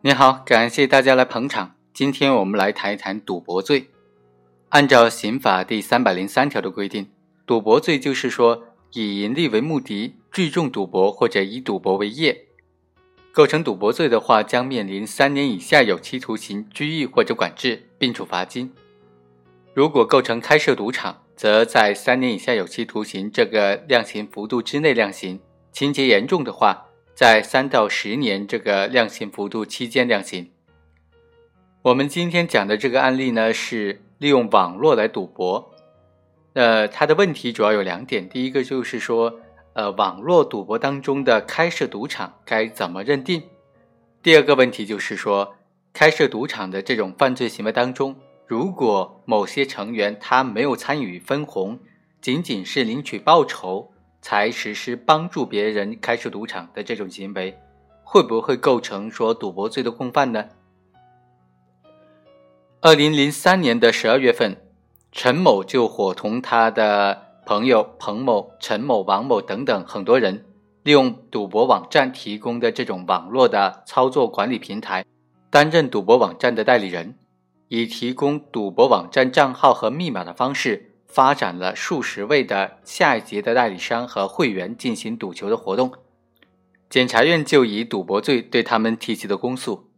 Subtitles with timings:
[0.00, 1.74] 你好，感谢大家来捧场。
[1.92, 3.88] 今天我们来谈一谈赌博罪。
[4.68, 7.08] 按照刑法第三百零三条的规定，
[7.44, 12.44] 赌博罪就是说以盈利为目的，聚众赌博或者以赌博为业，
[13.32, 18.72] 构成赌博罪的话，将面临三年以下有期徒刑、拘役或者管制，并处罚金。
[19.74, 25.40] 如果构成开设赌场，则在三年以下有期徒刑这个量刑幅度之内量刑，
[25.72, 26.84] 情节严重的话。
[27.18, 30.52] 在三到十年这个量刑幅度期间量刑。
[31.82, 35.74] 我们今天讲的这个案例呢，是利用网络来赌博。
[36.52, 39.40] 呃，它的问题主要有两点，第一个就是说，
[39.72, 43.42] 呃，网络赌博当中的开设赌场该怎么认定？
[44.22, 45.56] 第二个问题就是说，
[45.92, 48.14] 开设赌场的这种犯罪行为当中，
[48.46, 51.80] 如果某些成员他没有参与分红，
[52.20, 53.90] 仅仅是领取报酬。
[54.20, 57.58] 才实施帮助别人开设赌场的这种行为，
[58.02, 60.44] 会不会构成说赌博罪的共犯呢？
[62.80, 64.56] 二零零三年的十二月份，
[65.10, 70.44] 陈某就伙同他的朋友彭某、陈某、王某等等很多人，
[70.82, 75.04] 利用赌博网站提供的这种网络的操作管理平台，
[75.50, 77.16] 担任赌博网站的代理人，
[77.68, 80.87] 以提供赌博网站账号和密码的方式。
[81.08, 85.92] 发展了数十位的下一级的代理商和会员进行赌球的活动，
[86.88, 89.90] 检察院就以赌博罪对他们提起的公诉。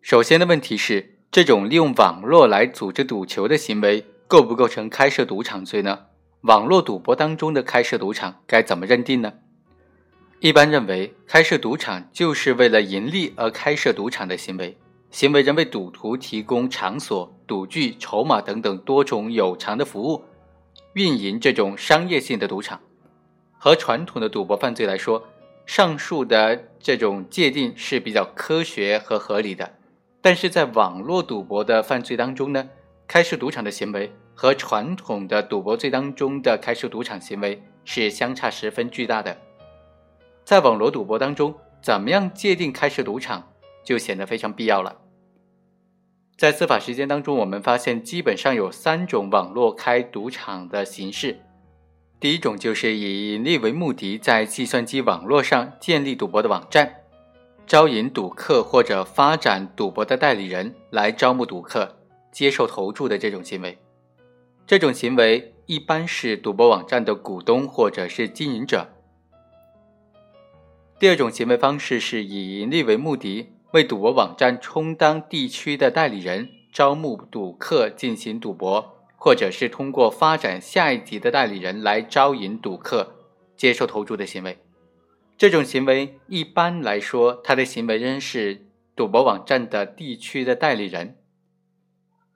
[0.00, 6.06] 首先的问题是，这种利用网络来组织赌球的行为构不构成开设赌场罪呢？
[6.40, 9.34] 网络赌博当中的开设赌场该怎么认定呢？
[10.40, 14.76] 一般认为，开设赌场就是为了盈利而开设赌场的行为。
[15.12, 20.24] 行为人为赌徒提供场所、赌具、筹码等等多种有偿的服务，
[20.94, 22.80] 运营这种商业性的赌场。
[23.58, 25.22] 和传统的赌博犯罪来说，
[25.66, 29.74] 上述的这种界定是比较科学和合理的。
[30.22, 32.70] 但是在网络赌博的犯罪当中呢，
[33.06, 39.36] 开设赌场的行为和传统的赌博罪当中的开设赌场行为是相差十分巨大的。
[40.42, 43.52] 在网络赌博当中，怎么样界定开设赌场，
[43.84, 45.00] 就显得非常必要了。
[46.42, 51.38] 在司法实践当中，我们发现基本上有三种网络开赌场的形式。
[52.18, 56.96] 第一种就是以盈利为目的，在计算机网络上建立赌博的网站，
[57.64, 61.96] 招引赌客或者发展赌博的代理人来招募赌客、
[62.32, 63.78] 接受投注的这种行为。
[64.66, 68.88] 这种行为一般是赌博网站的股东或者是经营者。
[70.98, 73.52] 第二种行为方式是以盈利为目的。
[73.72, 83.14] 为赌博网站充当地区的代理人，招募赌客进行赌博，或者是通过发展下一级的代理人来招引赌客
[83.56, 84.58] 接受投注的行为。
[85.38, 91.16] 这种行为一般来说，他的行为人是赌博网站的地区的代理人。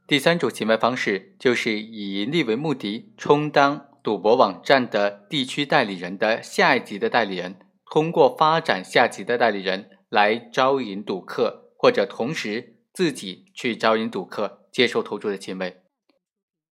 [0.06, 7.56] 第三种行为方式就是以盈利为目的，充当赌博网站的地区代理人的下一级的代理人，
[7.92, 9.90] 通过发展下级的代理人。
[10.16, 15.82] 来招引赌客，或者同时自己去招引赌客接受投注的行为，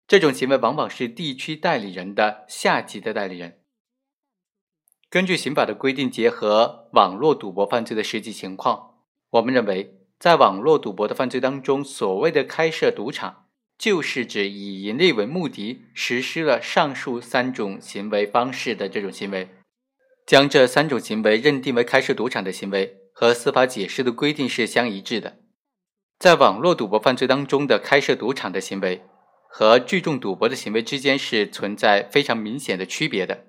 [0.07, 3.59] 这种行为往往是地区代理人的下级的代理人。
[5.09, 8.99] 根据刑法的规定，结合网络赌博犯罪的实际情况，
[9.31, 19.49] 我们认为，在网络赌博的犯罪当中，所谓的开设赌场，就是指以盈利为目的，实施了上述三种行为方式的这种行为，
[20.25, 23.02] 将这三种行为认定为开设赌场的行为。
[23.13, 25.37] 和司法解释的规定是相一致的，
[26.19, 29.03] 在网络赌博犯罪当中的开设赌场的行为
[29.47, 33.45] 和聚众赌博的行为之间是存在非常明显的区别的。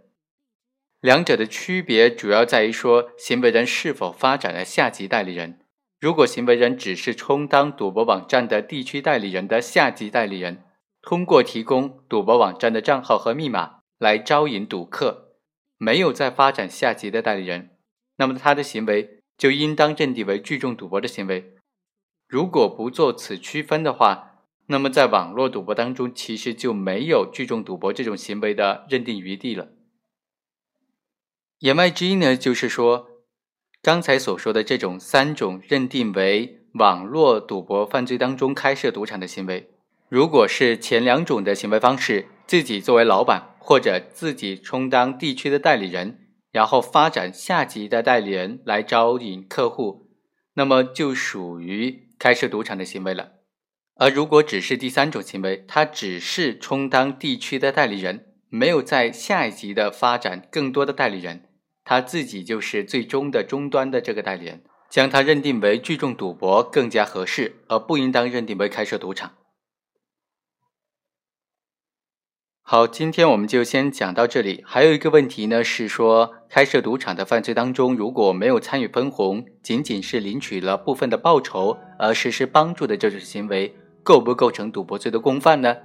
[1.00, 5.60] 两者的区别主要在于说，行为人是否发展了下级代理人。
[5.98, 10.64] 如果行为人只是充当赌博网站的地区代理人的下级代理人，
[11.00, 15.36] 通过提供赌博网站的账号和密码来招引赌客，
[15.78, 17.78] 没有再发展下级的代理人，
[18.16, 19.23] 那么他的行为。
[19.36, 21.54] 就应当认定为聚众赌博的行为。
[22.26, 29.68] 如果不做此区分的话，那么在网络赌博当中，其实就没有聚众赌博这种行为的认定余地了。
[31.58, 33.08] 言外之意呢，就是说，
[33.82, 39.70] 刚才所说的这种三种认定为网络赌博犯罪当中开设赌场的行为，
[40.08, 46.23] 如果是前两种的行为方式，自己作为老板或者自己充当地区的代理人。
[46.54, 50.06] 然后发展下级的代理人来招引客户，
[50.54, 53.32] 那么就属于开设赌场的行为了。
[53.96, 61.48] 而如果只是第三种行为，他只是充当地区的代理人，没有在下一级的发展更多的代理人，
[61.84, 69.32] 他自己就是最终的终端的这个代理人，将他认定为聚众赌博更加合适，而不应当认定为开设赌场。
[72.66, 74.64] 好，今天我们就先讲到这里。
[74.66, 85.76] 还有一个问题呢，是说开设赌场的犯罪当中，如果没有参与分红，仅仅是领取了部分的报酬而实施帮助的这种行为，构不构成赌博罪的共犯呢？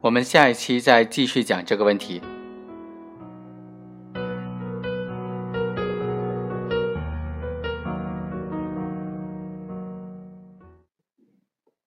[0.00, 2.22] 我们下一期再继续讲这个问题。